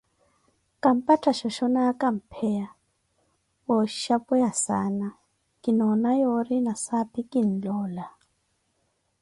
[0.83, 2.67] kampattha shoshonaka mpeya,
[3.67, 5.07] wa oshapweya saana,
[5.61, 8.05] kinoona yoori nasaapi kinloola.